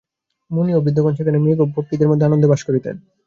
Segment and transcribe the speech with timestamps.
[0.51, 2.95] মুনি ও বৃদ্ধগণ সেখানে মৃগ ও পক্ষীদের মধ্যে আনন্দে বাস করিতেন।